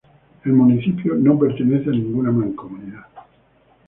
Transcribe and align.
El 0.45 0.53
municipio 0.53 1.13
no 1.13 1.37
pertenece 1.37 1.91
a 1.91 1.93
ninguna 1.93 2.31
mancomunidad. 2.31 3.05